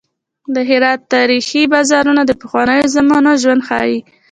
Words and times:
د 0.53 0.55
هرات 0.69 0.99
تاریخي 1.13 1.63
بازارونه 1.73 2.21
د 2.25 2.31
پخوانیو 2.41 2.91
زمانو 2.95 3.31
ژوند 3.41 3.61
ښيي. 3.67 3.97